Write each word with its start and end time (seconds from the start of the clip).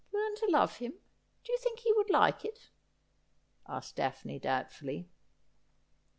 'Learn 0.15 0.33
to 0.37 0.47
love 0.49 0.77
him! 0.77 0.93
Do 1.43 1.51
you 1.51 1.59
think 1.59 1.77
he 1.81 1.93
would 1.93 2.09
like 2.09 2.43
it?' 2.43 2.71
asked 3.69 3.97
Daphne 3.97 4.39
doubtfully. 4.39 5.11